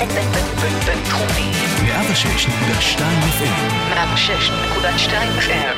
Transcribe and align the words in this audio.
בינתחומי. 0.00 1.52
106.2 1.82 3.00
FM. 3.38 3.92
106.2 3.94 5.12
FM. 5.40 5.76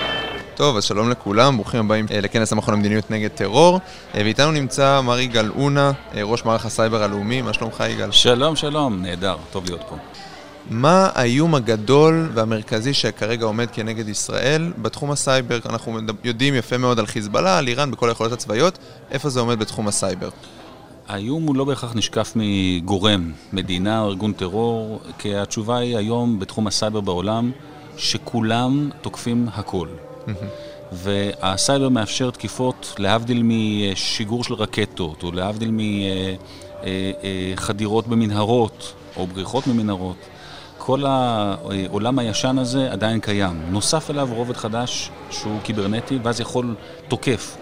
טוב, 0.54 0.76
אז 0.76 0.84
שלום 0.84 1.10
לכולם, 1.10 1.56
ברוכים 1.56 1.80
הבאים 1.80 2.06
אה, 2.10 2.20
לכנס 2.20 2.52
המכון 2.52 2.74
למדיניות 2.74 3.10
נגד 3.10 3.28
טרור. 3.28 3.80
אה, 4.14 4.20
ואיתנו 4.24 4.52
נמצא 4.52 5.00
מר 5.00 5.18
יגאל 5.18 5.50
אונה, 5.50 5.92
אה, 6.14 6.22
ראש 6.22 6.44
מערך 6.44 6.66
הסייבר 6.66 7.02
הלאומי. 7.02 7.42
מה 7.42 7.52
שלומך 7.52 7.84
יגאל? 7.90 8.10
שלום, 8.10 8.56
שלום, 8.56 9.02
נהדר, 9.02 9.36
טוב 9.52 9.64
להיות 9.66 9.82
פה. 9.88 9.96
מה 10.70 11.08
האיום 11.14 11.54
הגדול 11.54 12.30
והמרכזי 12.34 12.94
שכרגע 12.94 13.44
עומד 13.44 13.70
כנגד 13.72 14.08
ישראל 14.08 14.72
בתחום 14.78 15.10
הסייבר? 15.10 15.58
אנחנו 15.66 15.98
יודעים 16.24 16.54
יפה 16.54 16.78
מאוד 16.78 16.98
על 16.98 17.06
חיזבאללה, 17.06 17.58
על 17.58 17.68
איראן, 17.68 17.90
בכל 17.90 18.08
היכולות 18.08 18.32
הצבאיות. 18.32 18.78
איפה 19.10 19.28
זה 19.28 19.40
עומד 19.40 19.58
בתחום 19.58 19.88
הסייבר? 19.88 20.28
האיום 21.12 21.46
הוא 21.46 21.56
לא 21.56 21.64
בהכרח 21.64 21.94
נשקף 21.94 22.32
מגורם, 22.36 23.32
מדינה 23.52 24.00
או 24.00 24.08
ארגון 24.08 24.32
טרור, 24.32 25.00
כי 25.18 25.36
התשובה 25.36 25.76
היא 25.78 25.96
היום 25.96 26.38
בתחום 26.38 26.66
הסייבר 26.66 27.00
בעולם, 27.00 27.50
שכולם 27.96 28.90
תוקפים 29.00 29.48
הכל. 29.54 29.88
והסייבר 30.92 31.88
מאפשר 31.88 32.30
תקיפות 32.30 32.94
להבדיל 32.98 33.42
משיגור 33.44 34.44
של 34.44 34.54
רקטות, 34.54 35.22
או 35.22 35.32
להבדיל 35.32 35.70
מחדירות 37.56 38.08
במנהרות, 38.08 38.92
או 39.16 39.26
בריחות 39.26 39.66
ממנהרות. 39.66 40.16
כל 40.78 41.04
העולם 41.06 42.18
הישן 42.18 42.58
הזה 42.58 42.92
עדיין 42.92 43.20
קיים. 43.20 43.62
נוסף 43.70 44.10
אליו 44.10 44.28
רובד 44.32 44.56
חדש 44.56 45.10
שהוא 45.30 45.60
קיברנטי, 45.62 46.18
ואז 46.22 46.40
יכול 46.40 46.74
תוקף, 47.08 47.56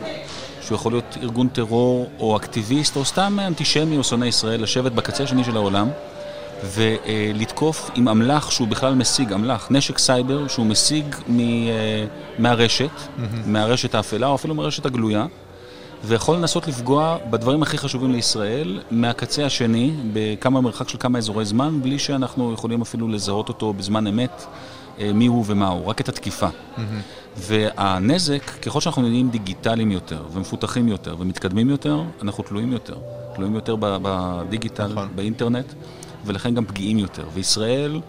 שהוא 0.71 0.77
יכול 0.77 0.93
להיות 0.93 1.17
ארגון 1.23 1.49
טרור 1.49 2.11
או 2.21 2.37
אקטיביסט 2.37 2.97
או 2.97 3.05
סתם 3.05 3.39
אנטישמי 3.47 3.97
או 3.97 4.05
שונא 4.05 4.25
ישראל, 4.25 4.63
לשבת 4.63 4.93
בקצה 4.93 5.25
השני 5.25 5.45
של 5.45 5.57
העולם 5.57 5.89
ולתקוף 6.65 7.91
עם 7.95 8.09
אמל"ח 8.09 8.51
שהוא 8.51 8.69
בכלל 8.69 8.95
משיג, 8.95 9.33
אמל"ח, 9.33 9.69
נשק 9.71 9.99
סייבר 9.99 10.49
שהוא 10.49 10.67
משיג 10.67 11.05
מהרשת, 12.39 12.91
מהרשת 13.47 13.95
האפלה 13.95 14.27
או 14.27 14.35
אפילו 14.35 14.55
מהרשת 14.55 14.87
הגלויה. 14.87 15.27
ויכול 16.05 16.37
לנסות 16.37 16.69
לפגוע 16.69 17.17
בדברים 17.31 17.63
הכי 17.63 17.79
חשובים 17.79 18.13
לישראל 18.13 18.81
מהקצה 18.91 19.47
השני, 19.47 19.93
בכמה 20.13 20.61
מרחק 20.61 20.89
של 20.89 20.99
כמה 20.99 21.19
אזורי 21.19 21.45
זמן, 21.45 21.83
בלי 21.83 21.99
שאנחנו 21.99 22.53
יכולים 22.53 22.83
אפילו 22.83 23.09
לזהות 23.09 23.49
אותו 23.49 23.73
בזמן 23.73 24.07
אמת, 24.07 24.31
אה, 24.31 24.47
מי 25.15 25.27
הוא 25.27 25.45
ומה 25.47 25.69
הוא, 25.69 25.87
רק 25.87 26.01
את 26.01 26.09
התקיפה. 26.09 26.49
Mm-hmm. 26.49 26.81
והנזק, 27.37 28.43
ככל 28.63 28.81
שאנחנו 28.81 29.03
נהיים 29.03 29.31
דיגיטליים 29.31 29.91
יותר, 29.91 30.23
ומפותחים 30.33 30.89
יותר, 30.89 31.17
ומתקדמים 31.19 31.71
יותר, 31.71 32.03
אנחנו 32.23 32.45
תלויים 32.45 32.73
יותר. 32.73 32.97
תלויים 33.35 33.55
יותר 33.55 33.77
בדיגיטל, 33.81 34.87
נכון. 34.87 35.09
באינטרנט, 35.15 35.67
ולכן 36.25 36.55
גם 36.55 36.67
פגיעים 36.67 36.99
יותר. 36.99 37.25
וישראל... 37.35 38.01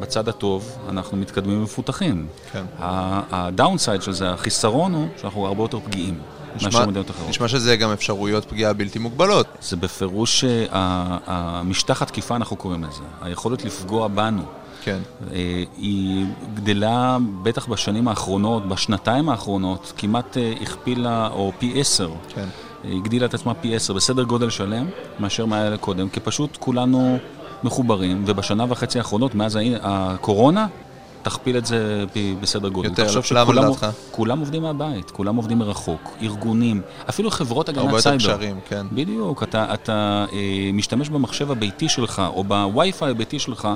בצד 0.00 0.28
הטוב, 0.28 0.78
אנחנו 0.88 1.16
מתקדמים 1.16 1.60
ומפותחים. 1.60 2.26
כן. 2.52 2.64
הדאונסייד 2.78 4.02
של 4.02 4.12
זה, 4.12 4.30
החיסרון 4.30 4.94
הוא 4.94 5.08
שאנחנו 5.20 5.46
הרבה 5.46 5.62
יותר 5.62 5.80
פגיעים. 5.80 6.18
מאשר 6.62 6.86
מדינות 6.86 7.10
אחרות. 7.10 7.28
נשמע 7.28 7.48
שזה 7.48 7.76
גם 7.76 7.90
אפשרויות 7.90 8.44
פגיעה 8.44 8.72
בלתי 8.72 8.98
מוגבלות. 8.98 9.46
זה 9.60 9.76
בפירוש 9.76 10.44
אה, 10.44 11.18
המשטח 11.26 12.02
התקיפה, 12.02 12.36
אנחנו 12.36 12.56
קוראים 12.56 12.84
לזה. 12.84 13.02
היכולת 13.22 13.64
לפגוע 13.64 14.08
בנו. 14.08 14.42
כן. 14.82 14.98
אה, 15.32 15.64
היא 15.76 16.26
גדלה 16.54 17.18
בטח 17.42 17.66
בשנים 17.66 18.08
האחרונות, 18.08 18.68
בשנתיים 18.68 19.28
האחרונות, 19.28 19.92
כמעט 19.96 20.36
אה, 20.36 20.52
הכפילה, 20.62 21.28
או 21.32 21.52
פי 21.58 21.80
עשר. 21.80 22.10
כן. 22.34 22.48
הגדילה 22.84 23.26
את 23.26 23.34
עצמה 23.34 23.54
פי 23.54 23.76
עשר, 23.76 23.92
בסדר 23.94 24.22
גודל 24.22 24.50
שלם, 24.50 24.86
מאשר 25.20 25.46
מה 25.46 25.62
היה 25.62 25.76
קודם, 25.76 26.08
כי 26.08 26.20
פשוט 26.20 26.56
כולנו 26.60 27.18
מחוברים, 27.64 28.22
ובשנה 28.26 28.64
וחצי 28.68 28.98
האחרונות, 28.98 29.34
מאז 29.34 29.58
הקורונה, 29.82 30.66
תכפיל 31.22 31.56
את 31.56 31.66
זה 31.66 32.04
בסדר 32.40 32.68
גודל. 32.68 32.88
יותר, 32.88 33.20
למה 33.34 33.52
לדעתך? 33.52 33.86
כולם 34.10 34.38
עובדים 34.38 34.62
מהבית, 34.62 35.10
כולם 35.10 35.36
עובדים 35.36 35.58
מרחוק, 35.58 36.16
ארגונים, 36.22 36.80
אפילו 37.08 37.30
חברות 37.30 37.68
הגנת 37.68 37.80
סייבר. 37.82 37.88
הרבה 37.88 37.98
יותר 37.98 38.16
קשרים, 38.18 38.60
כן. 38.68 38.86
בדיוק, 38.92 39.42
אתה, 39.42 39.74
אתה 39.74 40.24
אה, 40.32 40.70
משתמש 40.72 41.08
במחשב 41.08 41.50
הביתי 41.50 41.88
שלך, 41.88 42.22
או 42.34 42.44
בווי-פיי 42.44 43.10
הביתי 43.10 43.38
שלך, 43.38 43.68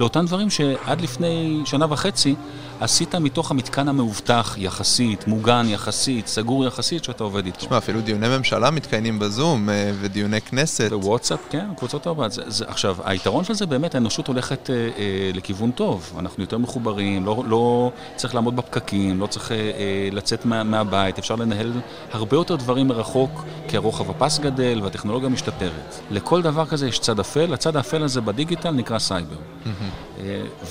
לאותם 0.00 0.26
דברים 0.26 0.50
שעד 0.50 1.00
לפני 1.00 1.60
שנה 1.64 1.86
וחצי 1.88 2.34
עשית 2.80 3.14
מתוך 3.14 3.50
המתקן 3.50 3.88
המאובטח 3.88 4.54
יחסית, 4.58 5.26
מוגן 5.26 5.66
יחסית, 5.68 6.26
סגור 6.26 6.64
יחסית, 6.66 7.04
שאתה 7.04 7.24
עובד 7.24 7.46
איתו. 7.46 7.58
תשמע, 7.58 7.78
אפילו 7.78 8.00
דיוני 8.00 8.28
ממשלה 8.28 8.70
מתקיימים 8.70 9.18
בזום, 9.18 9.70
אה, 9.70 9.92
ודיוני 10.00 10.40
כנסת. 10.40 10.90
בוואטסאפ, 10.90 11.40
כן, 11.50 11.66
קבוצות 11.76 12.06
הרבה. 12.06 12.26
עכשיו, 12.66 12.96
היתרון 13.04 13.44
של 13.44 13.54
זה 13.54 13.66
באמת, 13.66 13.94
האנושות 13.94 14.28
הולכת 14.28 14.70
אה, 14.70 14.74
אה, 14.74 15.30
לכיוון 15.34 15.70
טוב. 15.70 16.12
אנחנו 16.18 16.42
יותר 16.42 16.58
מחוברים, 16.58 17.26
לא, 17.26 17.42
לא 17.46 17.92
צריך 18.16 18.34
לעמוד 18.34 18.56
בפקקים, 18.56 19.20
לא 19.20 19.26
צריך 19.26 19.52
אה, 19.52 19.56
אה, 19.56 20.08
לצאת 20.12 20.44
מה, 20.44 20.62
מהבית, 20.62 21.18
אפשר 21.18 21.34
לנהל 21.34 21.72
הרבה 22.12 22.36
יותר 22.36 22.56
דברים 22.56 22.88
מרחוק, 22.88 23.44
כי 23.68 23.76
הרוחב 23.76 24.10
הפס 24.10 24.38
גדל 24.38 24.80
והטכנולוגיה 24.82 25.28
משתפרת. 25.28 26.00
לכל 26.10 26.42
דבר 26.42 26.66
כזה 26.66 26.88
יש 26.88 26.98
צד 26.98 27.20
אפל, 27.20 27.54
הצד 27.54 27.76
האפל 27.76 28.02
הזה 28.02 28.20
בדיגיטל 28.20 28.70
נקרא 28.70 28.98
סייבר. 28.98 29.36
Mm-hmm. 29.36 30.11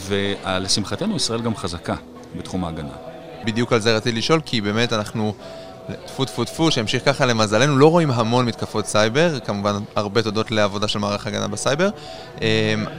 ולשמחתנו 0.07 1.15
ישראל 1.15 1.41
גם 1.41 1.55
חזקה. 1.55 1.95
בתחום 2.37 2.65
ההגנה. 2.65 2.93
בדיוק 3.45 3.73
על 3.73 3.79
זה 3.79 3.95
רציתי 3.95 4.17
לשאול, 4.17 4.41
כי 4.45 4.61
באמת 4.61 4.93
אנחנו, 4.93 5.33
טפו 6.05 6.25
טפו 6.25 6.45
טפו, 6.45 6.71
שימשיך 6.71 7.05
ככה 7.05 7.25
למזלנו, 7.25 7.77
לא 7.77 7.87
רואים 7.87 8.11
המון 8.11 8.45
מתקפות 8.45 8.85
סייבר, 8.85 9.39
כמובן 9.39 9.75
הרבה 9.95 10.21
תודות 10.21 10.51
לעבודה 10.51 10.87
של 10.87 10.99
מערך 10.99 11.27
הגנה 11.27 11.47
בסייבר, 11.47 11.89
אמ, 12.41 12.45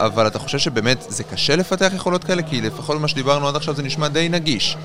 אבל 0.00 0.26
אתה 0.26 0.38
חושב 0.38 0.58
שבאמת 0.58 1.04
זה 1.08 1.24
קשה 1.24 1.56
לפתח 1.56 1.92
יכולות 1.94 2.24
כאלה? 2.24 2.42
כי 2.42 2.60
לפחות 2.60 3.00
מה 3.00 3.08
שדיברנו 3.08 3.48
עד 3.48 3.56
עכשיו 3.56 3.74
זה 3.74 3.82
נשמע 3.82 4.08
די 4.08 4.28
נגיש. 4.28 4.76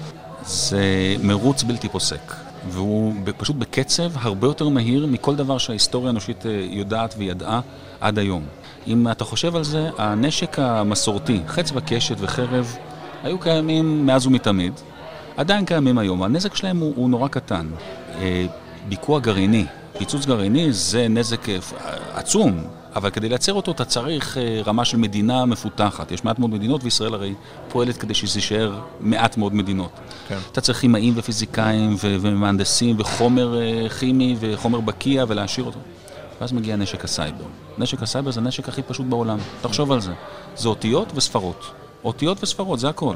זה 0.46 0.82
מרוץ 1.24 1.64
בלתי 1.64 1.90
פוסק, 1.90 2.34
והוא 2.70 3.14
פשוט 3.38 3.56
בקצב 3.56 4.10
הרבה 4.16 4.48
יותר 4.48 4.70
מהיר 4.70 5.06
מכל 5.06 5.36
דבר 5.36 5.58
שההיסטוריה 5.58 6.08
האנושית 6.08 6.46
אה, 6.46 6.66
יודעת 6.70 7.16
וידעה 7.18 7.62
עד 8.02 8.20
היום. 8.20 8.44
אם 8.88 9.08
אתה 9.12 9.24
חושב 9.24 9.56
על 9.56 9.64
זה, 9.64 9.90
הנשק 9.98 10.60
המסורתי, 10.60 11.40
חץ 11.48 11.72
וקשת 11.76 12.16
וחרב, 12.20 12.78
היו 13.24 13.40
קיימים 13.40 14.06
מאז 14.06 14.28
ומתמיד, 14.28 14.74
עדיין 15.38 15.66
קיימים 15.66 15.98
היום. 15.98 16.24
הנזק 16.24 16.56
שלהם 16.56 16.78
הוא, 16.78 16.94
הוא 16.96 17.10
נורא 17.10 17.28
קטן. 17.28 17.68
אה, 18.20 18.46
ביקוע 18.90 19.20
גרעיני, 19.20 19.66
פיצוץ 19.98 20.26
גרעיני 20.26 20.74
זה 20.74 21.08
נזק 21.08 21.50
אה, 21.50 21.58
עצום, 22.14 22.64
אבל 22.98 23.10
כדי 23.10 23.30
לייצר 23.30 23.54
אותו 23.54 23.72
אתה 23.72 23.86
צריך 23.86 24.38
אה, 24.38 24.62
רמה 24.66 24.86
של 24.86 24.98
מדינה 24.98 25.46
מפותחת. 25.46 26.12
יש 26.12 26.24
מעט 26.24 26.40
מאוד 26.40 26.52
מדינות, 26.52 26.84
וישראל 26.84 27.14
הרי 27.14 27.34
פועלת 27.70 27.98
כדי 27.98 28.14
שזה 28.14 28.40
יישאר 28.40 28.80
מעט 29.00 29.38
מאוד 29.38 29.56
מדינות. 29.56 29.92
כן. 30.28 30.38
אתה 30.52 30.62
צריך 30.62 30.80
כימאים 30.80 31.14
ופיזיקאים 31.16 31.96
ו- 31.96 32.16
ומהנדסים 32.22 32.96
וחומר 33.00 33.60
כימי 34.00 34.36
וחומר 34.40 34.80
בקיע 34.80 35.26
ולהשאיר 35.28 35.66
אותו. 35.66 35.80
ואז 36.42 36.54
מגיע 36.54 36.76
נשק 36.76 37.04
הסייבר. 37.04 37.46
נשק 37.78 38.04
הסייבר 38.04 38.32
זה 38.32 38.40
הנשק 38.40 38.70
הכי 38.70 38.82
פשוט 38.82 39.06
בעולם. 39.06 39.38
תחשוב 39.62 39.92
על 39.92 40.02
זה. 40.02 40.12
זה 40.56 40.70
אותיות 40.70 41.12
וספרות. 41.16 41.72
אותיות 42.04 42.44
וספרות, 42.44 42.80
זה 42.80 42.90
הכל. 42.90 43.16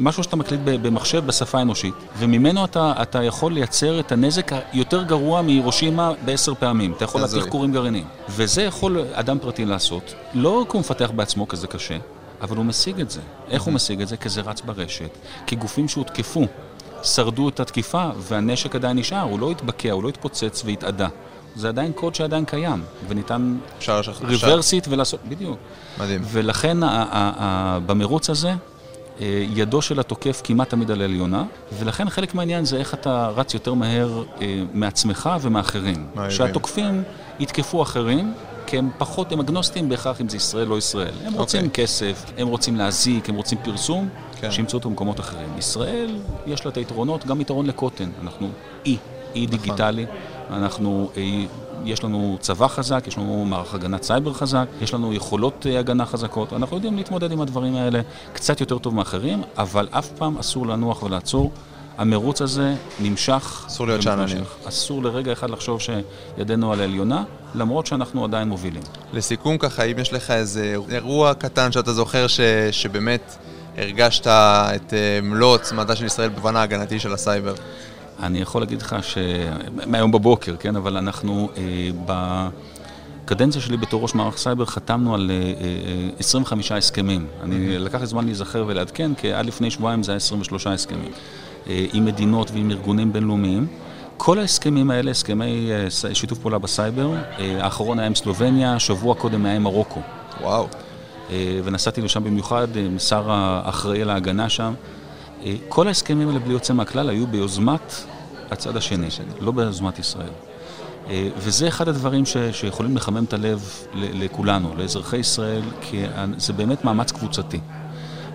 משהו 0.00 0.22
שאתה 0.22 0.36
מקליד 0.36 0.60
במחשב 0.64 1.26
בשפה 1.26 1.58
האנושית, 1.58 1.94
וממנו 2.18 2.64
אתה, 2.64 2.92
אתה 3.02 3.22
יכול 3.22 3.52
לייצר 3.52 4.00
את 4.00 4.12
הנזק 4.12 4.52
היותר 4.72 5.02
גרוע 5.02 5.42
מהירושימה 5.42 6.12
בעשר 6.24 6.54
פעמים. 6.54 6.92
אתה 6.92 7.04
יכול 7.04 7.20
להתיך 7.20 7.50
כורים 7.50 7.72
גרעינים. 7.72 8.04
וזה 8.28 8.62
יכול 8.62 9.04
אדם 9.12 9.38
פרטי 9.38 9.64
לעשות, 9.64 10.14
לא 10.34 10.66
כי 10.70 10.76
הוא 10.76 10.80
מפתח 10.80 11.10
בעצמו, 11.16 11.48
כי 11.48 11.56
זה 11.56 11.66
קשה, 11.66 11.96
אבל 12.40 12.56
הוא 12.56 12.64
משיג 12.64 13.00
את 13.00 13.10
זה. 13.10 13.20
איך 13.50 13.62
הוא 13.62 13.74
משיג 13.74 14.02
את 14.02 14.08
זה? 14.08 14.16
כי 14.16 14.28
זה 14.28 14.40
רץ 14.40 14.60
ברשת. 14.60 15.10
כי 15.46 15.56
גופים 15.56 15.88
שהותקפו 15.88 16.46
שרדו 17.02 17.48
את 17.48 17.60
התקיפה, 17.60 18.08
והנשק 18.18 18.74
עדיין 18.74 18.98
נשאר, 18.98 19.20
הוא 19.20 19.40
לא 19.40 19.50
התבקע, 19.50 19.92
הוא 19.92 20.02
לא 20.02 20.08
התפוצץ 20.08 20.62
והתאדה. 20.64 21.08
זה 21.56 21.68
עדיין 21.68 21.92
קוד 21.92 22.14
שעדיין 22.14 22.44
קיים, 22.44 22.82
וניתן 23.08 23.56
ריברסית 24.24 24.88
ולעשות, 24.88 25.20
בדיוק. 25.28 25.58
מדהים. 25.98 26.22
ולכן 26.24 26.78
במרוץ 27.86 28.30
הזה, 28.30 28.48
אה, 28.48 28.54
ידו 29.50 29.82
של 29.82 30.00
התוקף 30.00 30.40
כמעט 30.44 30.70
תמיד 30.70 30.90
על 30.90 31.00
העליונה, 31.00 31.44
ולכן 31.78 32.10
חלק 32.10 32.34
מהעניין 32.34 32.64
זה 32.64 32.76
איך 32.76 32.94
אתה 32.94 33.28
רץ 33.36 33.54
יותר 33.54 33.74
מהר 33.74 34.24
אה, 34.40 34.62
מעצמך 34.72 35.30
ומאחרים. 35.40 36.06
שהתוקפים 36.30 37.02
יתקפו 37.40 37.82
אחרים, 37.82 38.34
כי 38.66 38.78
הם 38.78 38.90
פחות, 38.98 39.32
הם 39.32 39.40
אגנוסטים 39.40 39.88
בהכרח 39.88 40.20
אם 40.20 40.28
זה 40.28 40.36
ישראל 40.36 40.70
או 40.70 40.78
ישראל. 40.78 41.14
הם 41.24 41.34
okay. 41.34 41.38
רוצים 41.38 41.66
אוקיי. 41.66 41.84
כסף, 41.84 42.24
הם 42.38 42.48
רוצים 42.48 42.76
להזיק, 42.76 43.28
הם 43.28 43.34
רוצים 43.34 43.58
פרסום, 43.64 44.08
כן. 44.40 44.50
שימצאו 44.50 44.78
אותו 44.78 44.88
במקומות 44.88 45.20
אחרים. 45.20 45.48
ישראל, 45.58 46.16
יש 46.46 46.64
לה 46.64 46.70
את 46.70 46.76
היתרונות, 46.76 47.26
גם 47.26 47.40
יתרון 47.40 47.66
לקוטן. 47.66 48.10
אנחנו 48.22 48.48
אי, 48.86 48.96
אי 49.34 49.46
נכון. 49.46 49.58
דיגיטלי. 49.58 50.06
אנחנו, 50.50 51.10
אה, 51.16 51.22
יש 51.86 52.04
לנו 52.04 52.36
צבא 52.40 52.68
חזק, 52.68 53.04
יש 53.06 53.18
לנו 53.18 53.44
מערך 53.44 53.74
הגנת 53.74 54.02
סייבר 54.02 54.32
חזק, 54.32 54.66
יש 54.80 54.94
לנו 54.94 55.14
יכולות 55.14 55.66
אה, 55.70 55.78
הגנה 55.78 56.06
חזקות, 56.06 56.52
אנחנו 56.52 56.76
יודעים 56.76 56.96
להתמודד 56.96 57.32
עם 57.32 57.40
הדברים 57.40 57.76
האלה 57.76 58.00
קצת 58.32 58.60
יותר 58.60 58.78
טוב 58.78 58.94
מאחרים, 58.94 59.42
אבל 59.58 59.88
אף 59.90 60.08
פעם 60.08 60.38
אסור 60.38 60.66
לנוח 60.66 61.02
ולעצור 61.02 61.52
המרוץ 61.98 62.42
הזה 62.42 62.74
נמשך. 63.00 63.64
אסור 63.66 63.86
להיות 63.86 64.02
שאננים. 64.02 64.44
אסור 64.68 65.02
לרגע 65.02 65.32
אחד 65.32 65.50
לחשוב 65.50 65.80
שידנו 65.80 66.72
על 66.72 66.80
העליונה, 66.80 67.24
למרות 67.54 67.86
שאנחנו 67.86 68.24
עדיין 68.24 68.48
מובילים. 68.48 68.82
לסיכום 69.12 69.58
ככה, 69.58 69.82
אם 69.82 69.98
יש 69.98 70.12
לך 70.12 70.30
איזה 70.30 70.76
אירוע 70.90 71.34
קטן 71.34 71.72
שאתה 71.72 71.92
זוכר 71.92 72.26
ש, 72.26 72.40
שבאמת 72.70 73.36
הרגשת 73.76 74.26
את 74.26 74.94
אה, 74.94 75.20
מלוא 75.22 75.54
עוצמתה 75.54 75.96
של 75.96 76.04
ישראל 76.04 76.28
במובן 76.28 76.56
ההגנתי 76.56 77.00
של 77.00 77.12
הסייבר? 77.12 77.54
אני 78.22 78.38
יכול 78.38 78.62
להגיד 78.62 78.82
לך 78.82 78.96
ש... 79.02 79.18
מהיום 79.86 80.12
בבוקר, 80.12 80.56
כן? 80.56 80.76
אבל 80.76 80.96
אנחנו 80.96 81.48
אה, 81.56 81.90
בקדנציה 83.24 83.60
שלי 83.60 83.76
בתור 83.76 84.02
ראש 84.02 84.14
מערך 84.14 84.36
סייבר 84.36 84.64
חתמנו 84.64 85.14
על 85.14 85.30
אה, 85.30 85.36
אה, 85.36 86.10
25 86.18 86.72
הסכמים. 86.72 87.26
אני 87.42 87.78
לקח 87.78 88.00
לי 88.00 88.06
זמן 88.06 88.24
להיזכר 88.24 88.64
ולעדכן, 88.66 89.14
כי 89.14 89.32
עד 89.32 89.46
לפני 89.46 89.70
שבועיים 89.70 90.02
זה 90.02 90.12
היה 90.12 90.16
23 90.16 90.66
הסכמים. 90.66 91.10
אה, 91.68 91.86
עם 91.92 92.04
מדינות 92.04 92.50
ועם 92.50 92.70
ארגונים 92.70 93.12
בינלאומיים. 93.12 93.66
כל 94.16 94.38
ההסכמים 94.38 94.90
האלה, 94.90 95.10
הסכמי 95.10 95.70
אה, 95.72 96.14
שיתוף 96.14 96.38
פעולה 96.38 96.58
בסייבר, 96.58 97.14
אה, 97.38 97.64
האחרון 97.64 97.98
היה 97.98 98.06
עם 98.06 98.14
סלובניה, 98.14 98.78
שבוע 98.78 99.14
קודם 99.14 99.46
היה 99.46 99.56
עם 99.56 99.62
מרוקו. 99.62 100.00
וואו. 100.40 100.66
אה, 101.30 101.60
ונסעתי 101.64 102.00
לשם 102.00 102.24
במיוחד 102.24 102.76
עם 102.76 102.98
שר 102.98 103.30
האחראי 103.30 104.02
על 104.02 104.10
ההגנה 104.10 104.48
שם. 104.48 104.74
אה, 105.44 105.54
כל 105.68 105.88
ההסכמים 105.88 106.28
האלה 106.28 106.38
בלי 106.38 106.52
יוצא 106.52 106.72
מהכלל 106.72 107.10
היו 107.10 107.26
ביוזמת 107.26 107.94
הצד 108.50 108.76
השני, 108.76 109.06
לא 109.40 109.52
ביוזמת 109.52 109.98
ישראל. 109.98 110.30
אה, 111.10 111.28
וזה 111.36 111.68
אחד 111.68 111.88
הדברים 111.88 112.26
ש, 112.26 112.36
שיכולים 112.52 112.96
לחמם 112.96 113.24
את 113.24 113.32
הלב 113.32 113.70
לכולנו, 113.94 114.74
לאזרחי 114.76 115.16
ישראל, 115.16 115.62
כי 115.80 116.04
זה 116.36 116.52
באמת 116.52 116.84
מאמץ 116.84 117.12
קבוצתי. 117.12 117.60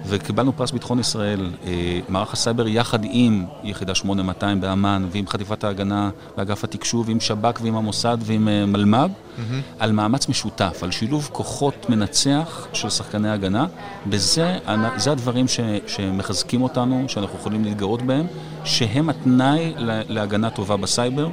וקיבלנו 0.05 0.53
פרס 0.57 0.71
ביטחון 0.71 0.99
ישראל, 0.99 1.49
אה, 1.65 1.99
מערך 2.09 2.33
הסייבר 2.33 2.67
יחד 2.67 2.99
עם 3.03 3.45
יחידה 3.63 3.95
8200 3.95 4.61
באמ"ן 4.61 5.07
ועם 5.11 5.27
חטיבת 5.27 5.63
ההגנה 5.63 6.09
ואגף 6.37 6.63
התקשוב, 6.63 7.09
עם 7.09 7.19
שב"כ 7.19 7.59
ועם 7.61 7.75
המוסד 7.75 8.17
ועם 8.21 8.47
אה, 8.47 8.65
מלמ"ב, 8.65 9.09
mm-hmm. 9.09 9.41
על 9.79 9.91
מאמץ 9.91 10.29
משותף, 10.29 10.79
על 10.81 10.91
שילוב 10.91 11.29
כוחות 11.31 11.89
מנצח 11.89 12.67
של 12.73 12.89
שחקני 12.89 13.29
הגנה. 13.29 13.65
בזה, 14.07 14.57
זה 14.97 15.11
הדברים 15.11 15.47
ש, 15.47 15.59
שמחזקים 15.87 16.61
אותנו, 16.61 17.03
שאנחנו 17.07 17.39
יכולים 17.39 17.63
להתגאות 17.63 18.01
בהם, 18.01 18.27
שהם 18.63 19.09
התנאי 19.09 19.73
להגנה 20.09 20.49
טובה 20.49 20.77
בסייבר. 20.77 21.29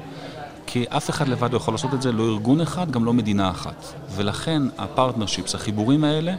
כי 0.70 0.84
אף 0.88 1.10
אחד 1.10 1.28
לבד 1.28 1.52
לא 1.52 1.56
יכול 1.56 1.74
לעשות 1.74 1.94
את 1.94 2.02
זה, 2.02 2.12
לא 2.12 2.22
ארגון 2.22 2.60
אחד, 2.60 2.90
גם 2.90 3.04
לא 3.04 3.12
מדינה 3.12 3.50
אחת. 3.50 3.84
ולכן 4.10 4.62
ה 4.78 4.84
partnerships, 4.84 5.54
החיבורים 5.54 6.04
האלה, 6.04 6.34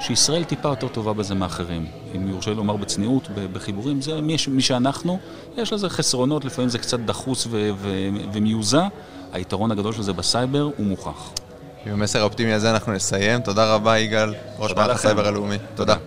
שישראל 0.00 0.44
טיפה 0.44 0.68
יותר 0.68 0.88
טובה 0.88 1.12
בזה 1.12 1.34
מאחרים. 1.34 1.86
אם 2.16 2.28
יורשה 2.28 2.50
לי 2.50 2.56
לומר 2.56 2.76
בצניעות, 2.76 3.28
בחיבורים, 3.52 4.00
זה 4.02 4.20
מי, 4.20 4.36
מי 4.48 4.62
שאנחנו, 4.62 5.18
יש 5.56 5.72
לזה 5.72 5.88
חסרונות, 5.88 6.44
לפעמים 6.44 6.68
זה 6.68 6.78
קצת 6.78 7.00
דחוס 7.00 7.46
ו- 7.50 7.70
ו- 7.76 8.08
ומיוזע. 8.32 8.86
היתרון 9.32 9.70
הגדול 9.70 9.92
של 9.92 10.02
זה 10.02 10.12
בסייבר 10.12 10.70
הוא 10.76 10.86
מוכח. 10.86 11.30
עם 11.86 11.92
המסר 11.92 12.20
האופטימי 12.20 12.52
הזה 12.52 12.70
אנחנו 12.70 12.92
נסיים. 12.92 13.40
תודה 13.40 13.74
רבה, 13.74 13.98
יגאל, 13.98 14.34
ראש 14.58 14.72
מערך 14.72 14.96
הסייבר 14.96 15.26
הלאומי. 15.28 15.56
תודה. 15.74 15.96